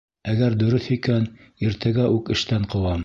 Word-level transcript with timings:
Әгәр 0.31 0.55
дөрөҫ 0.61 0.87
икән, 0.95 1.27
иртәгә 1.67 2.07
үк 2.17 2.33
эштән 2.37 2.67
ҡыуам. 2.75 2.99